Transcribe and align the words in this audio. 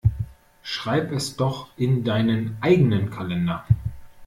Schreib 0.63 1.11
es 1.11 1.35
doch 1.35 1.67
in 1.77 2.03
deinen 2.03 2.57
eigenen 2.59 3.11
Kalender. 3.11 3.65